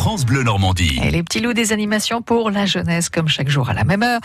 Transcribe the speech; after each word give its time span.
France 0.00 0.24
Bleu 0.24 0.42
Normandie. 0.42 0.98
Et 1.04 1.10
les 1.10 1.22
petits 1.22 1.40
loups 1.40 1.52
des 1.52 1.74
animations 1.74 2.22
pour 2.22 2.50
la 2.50 2.64
jeunesse, 2.64 3.10
comme 3.10 3.28
chaque 3.28 3.50
jour 3.50 3.68
à 3.68 3.74
la 3.74 3.84
même 3.84 4.02
heure. 4.02 4.20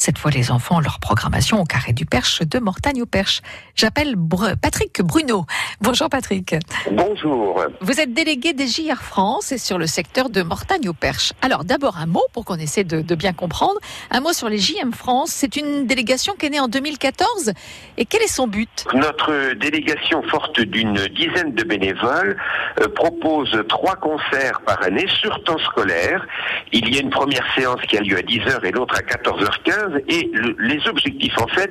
Cette 0.00 0.16
fois, 0.16 0.30
les 0.30 0.52
enfants 0.52 0.78
leur 0.78 1.00
programmation 1.00 1.60
au 1.60 1.64
Carré 1.64 1.92
du 1.92 2.06
Perche 2.06 2.42
de 2.42 2.60
Mortagne 2.60 3.02
au 3.02 3.06
Perche. 3.06 3.40
J'appelle 3.74 4.14
Br- 4.14 4.54
Patrick 4.54 5.02
Bruno. 5.02 5.44
Bonjour 5.80 6.08
Patrick. 6.08 6.54
Bonjour. 6.92 7.64
Vous 7.80 7.98
êtes 8.00 8.14
délégué 8.14 8.52
des 8.52 8.68
JR 8.68 9.02
France 9.02 9.50
et 9.50 9.58
sur 9.58 9.76
le 9.76 9.88
secteur 9.88 10.30
de 10.30 10.42
Mortagne 10.42 10.88
au 10.88 10.92
Perche. 10.92 11.32
Alors 11.42 11.64
d'abord 11.64 11.96
un 11.98 12.06
mot 12.06 12.22
pour 12.32 12.44
qu'on 12.44 12.54
essaie 12.60 12.84
de, 12.84 13.00
de 13.02 13.14
bien 13.16 13.32
comprendre. 13.32 13.74
Un 14.12 14.20
mot 14.20 14.32
sur 14.32 14.48
les 14.48 14.58
JM 14.58 14.92
France. 14.92 15.30
C'est 15.32 15.56
une 15.56 15.88
délégation 15.88 16.34
qui 16.38 16.46
est 16.46 16.50
née 16.50 16.60
en 16.60 16.68
2014. 16.68 17.52
Et 17.96 18.04
quel 18.04 18.22
est 18.22 18.28
son 18.32 18.46
but? 18.46 18.86
Notre 18.94 19.54
délégation 19.54 20.22
forte 20.30 20.60
d'une 20.60 20.94
dizaine 21.16 21.54
de 21.56 21.64
bénévoles 21.64 22.36
euh, 22.80 22.86
propose 22.94 23.50
trois 23.68 23.96
concerts 23.96 24.60
par 24.64 24.80
année 24.84 25.08
sur 25.20 25.42
temps 25.42 25.58
scolaire. 25.58 26.24
Il 26.70 26.88
y 26.94 26.98
a 26.98 27.00
une 27.00 27.10
première 27.10 27.44
séance 27.56 27.80
qui 27.88 27.96
a 27.98 28.00
lieu 28.00 28.16
à 28.16 28.22
10h 28.22 28.64
et 28.64 28.70
l'autre 28.70 28.94
à 28.96 29.00
14h15 29.00 29.87
et 30.08 30.30
le- 30.32 30.56
les 30.58 30.86
objectifs 30.88 31.36
en 31.38 31.46
fait 31.48 31.70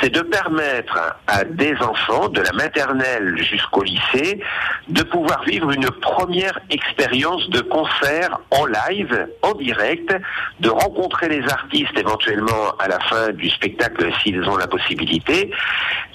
c'est 0.00 0.10
de 0.10 0.20
permettre 0.22 0.98
à 1.26 1.44
des 1.44 1.74
enfants 1.80 2.28
de 2.28 2.40
la 2.40 2.52
maternelle 2.52 3.36
jusqu'au 3.42 3.82
lycée 3.82 4.40
de 4.88 5.02
pouvoir 5.02 5.42
vivre 5.44 5.70
une 5.70 5.88
première 5.90 6.58
expérience 6.70 7.48
de 7.50 7.60
concert 7.60 8.38
en 8.50 8.66
live, 8.66 9.26
en 9.42 9.52
direct, 9.54 10.14
de 10.60 10.68
rencontrer 10.68 11.28
les 11.28 11.42
artistes 11.48 11.96
éventuellement 11.96 12.72
à 12.78 12.88
la 12.88 12.98
fin 13.00 13.30
du 13.30 13.48
spectacle 13.50 14.10
s'ils 14.22 14.42
ont 14.48 14.56
la 14.56 14.66
possibilité, 14.66 15.50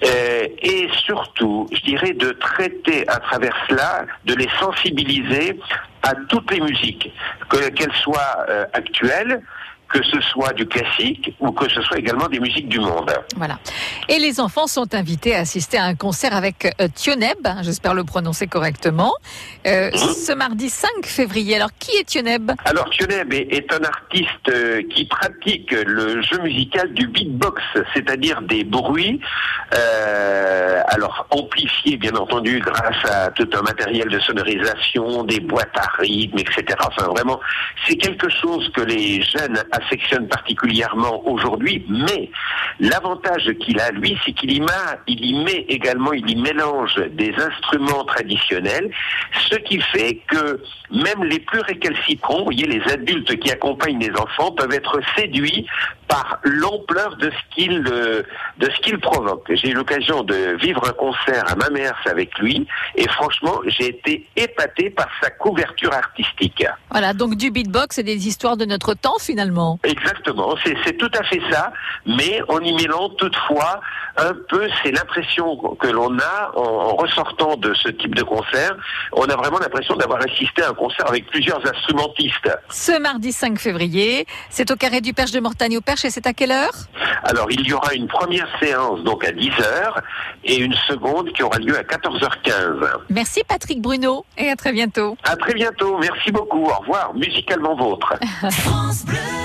euh, 0.06 0.48
et 0.62 0.90
surtout, 1.06 1.68
je 1.72 1.82
dirais, 1.82 2.14
de 2.14 2.32
traiter 2.32 3.08
à 3.08 3.18
travers 3.20 3.56
cela, 3.70 4.06
de 4.26 4.34
les 4.36 4.50
sensibiliser 4.60 5.58
à 6.04 6.14
toutes 6.28 6.52
les 6.52 6.60
musiques, 6.62 7.12
que- 7.50 7.70
qu'elles 7.70 7.96
soient 8.04 8.46
euh, 8.50 8.66
actuelles, 8.74 9.42
que 9.90 10.04
ce 10.04 10.22
soit 10.22 10.54
du 10.54 10.66
classique 10.68 11.36
ou 11.40 11.52
que 11.52 11.70
ce 11.70 11.82
soit 11.82 11.98
également 11.98 12.28
des 12.28 12.40
musiques 12.40 12.70
du 12.70 12.80
monde. 12.80 13.12
Voilà. 13.36 13.60
Et 14.08 14.20
les 14.20 14.40
enfants 14.40 14.68
sont 14.68 14.94
invités 14.94 15.36
à 15.36 15.40
assister 15.40 15.78
à 15.78 15.86
un 15.86 15.96
concert 15.96 16.36
avec 16.36 16.66
euh, 16.80 16.88
Tioneb, 16.94 17.46
hein, 17.46 17.58
j'espère 17.64 17.94
le 17.94 18.04
prononcer 18.04 18.48
correctement, 18.48 19.14
euh, 19.68 19.92
ce 19.92 20.34
mardi 20.34 20.70
5 20.70 20.90
février. 21.04 21.56
Alors 21.56 21.72
qui 21.80 21.96
est 21.98 22.04
Tioneb 22.04 22.52
Alors 22.66 22.90
Tioneb 22.90 23.34
est, 23.34 23.54
est 23.54 23.74
un 23.74 23.84
artiste 23.84 24.50
euh, 24.50 24.82
qui 24.94 25.06
pratique 25.06 25.72
le 25.72 26.22
jeu 26.22 26.40
musical 26.40 26.94
du 26.94 27.08
beatbox, 27.08 27.62
c'est-à-dire 27.94 28.42
des 28.42 28.64
bruits, 28.64 29.20
euh, 29.74 30.82
alors 30.88 31.28
amplifiés 31.32 31.98
bien 31.98 32.16
entendu 32.16 32.60
grâce 32.60 33.06
à 33.06 33.32
tout 33.32 33.50
un 33.54 33.62
matériel 33.62 34.10
de 34.10 34.20
sonorisation, 34.20 35.24
des 35.24 35.40
boîtes 35.40 35.78
à 35.78 35.88
rythme, 36.00 36.40
etc. 36.40 36.64
Enfin 36.86 37.08
vraiment, 37.08 37.40
c'est 37.88 37.96
quelque 37.96 38.30
chose 38.30 38.72
que 38.74 38.82
les 38.82 39.22
jeunes 39.22 39.64
affectionnent 39.80 40.28
particulièrement 40.28 41.28
aujourd'hui, 41.28 41.86
mais 41.90 42.30
l'avantage 42.80 43.52
qu'il 43.60 43.80
a 43.80 43.92
lui, 43.92 44.18
c'est 44.26 44.32
qu'il 44.34 44.52
y, 44.52 44.60
met, 44.60 44.68
il 45.08 45.26
y 45.26 45.34
met 45.34 45.66
également, 45.70 46.14
il 46.14 46.30
y 46.30 46.36
mélange 46.36 46.96
des 47.12 47.34
instruments 47.36 48.04
traditionnels, 48.06 48.90
ce 49.50 49.56
qui 49.56 49.82
fait 49.82 50.22
que 50.28 50.62
même 50.92 51.24
les 51.24 51.40
plus 51.40 51.62
récalcitrants, 51.62 52.40
vous 52.40 52.46
voyez, 52.46 52.66
les 52.66 52.82
adultes 52.92 53.38
qui 53.40 53.52
accompagnent 53.52 54.00
les 54.00 54.12
enfants 54.18 54.52
peuvent 54.52 54.74
être 54.74 55.00
séduits 55.18 55.66
par 56.08 56.40
l'ampleur 56.44 57.16
de 57.18 57.30
ce 57.30 57.56
qu'il 57.56 57.84
euh, 57.88 58.24
de 58.58 58.70
ce 58.70 58.82
qu'il 58.82 59.00
provoque. 59.00 59.46
J'ai 59.54 59.70
eu 59.70 59.74
l'occasion 59.74 60.24
de 60.24 60.58
vivre 60.60 60.82
un 60.88 60.94
concert 60.94 61.44
à 61.48 61.56
Mamers 61.56 61.94
avec 62.06 62.38
lui 62.40 62.68
et 62.96 63.08
franchement, 63.10 63.60
j'ai 63.68 63.90
été 63.90 64.26
épaté 64.36 64.90
par 64.90 65.08
sa 65.22 65.30
couverture 65.30 65.94
artistique. 65.94 66.66
Voilà, 66.90 67.14
donc 67.14 67.36
du 67.36 67.52
beatbox 67.52 68.00
et 68.00 68.04
des 68.04 68.28
histoires 68.28 68.58
de 68.58 68.66
notre 68.66 68.96
temps 68.96 69.20
finalement. 69.20 69.80
Exactement, 69.84 70.56
c'est 70.64 70.98
tout 70.98 71.12
à 71.18 71.24
fait 71.24 71.42
ça, 71.52 71.72
mais 72.08 72.42
en 72.50 72.60
y 72.60 72.69
toutefois 73.18 73.80
un 74.18 74.34
peu, 74.50 74.68
c'est 74.84 74.92
l'impression 74.92 75.56
que 75.80 75.88
l'on 75.88 76.18
a 76.20 76.52
en, 76.56 76.62
en 76.62 76.96
ressortant 76.96 77.56
de 77.56 77.74
ce 77.74 77.90
type 77.90 78.16
de 78.16 78.24
concert, 78.24 78.76
on 79.14 79.24
a 79.26 79.36
vraiment 79.36 79.60
l'impression 79.60 79.96
d'avoir 79.96 80.20
assisté 80.22 80.62
à 80.62 80.70
un 80.70 80.74
concert 80.74 81.08
avec 81.08 81.28
plusieurs 81.28 81.62
instrumentistes. 81.66 82.50
Ce 82.70 83.00
mardi 83.00 83.32
5 83.32 83.58
février, 83.60 84.26
c'est 84.50 84.72
au 84.72 84.76
Carré 84.76 85.02
du 85.02 85.14
Perche 85.14 85.32
de 85.32 85.40
Mortagne 85.40 85.78
au 85.78 85.82
Perche 85.82 86.06
et 86.06 86.10
c'est 86.10 86.28
à 86.28 86.34
quelle 86.34 86.52
heure? 86.52 86.74
Alors, 87.24 87.48
il 87.50 87.66
y 87.68 87.74
aura 87.74 87.94
une 87.94 88.08
première 88.08 88.48
séance 88.60 89.02
donc 89.04 89.24
à 89.26 89.32
10h 89.32 90.02
et 90.44 90.58
une 90.58 90.74
seconde 90.88 91.32
qui 91.34 91.44
aura 91.44 91.58
lieu 91.60 91.78
à 91.78 91.84
14h15. 91.84 92.88
Merci 93.10 93.42
Patrick 93.48 93.82
Bruno 93.82 94.26
et 94.38 94.50
à 94.50 94.56
très 94.56 94.72
bientôt. 94.72 95.18
À 95.24 95.36
très 95.36 95.54
bientôt, 95.54 95.98
merci 96.00 96.32
beaucoup, 96.32 96.66
au 96.66 96.80
revoir, 96.80 97.14
musicalement 97.14 97.76
vôtre. 97.76 98.16
France 98.52 99.06
Bleu. 99.06 99.39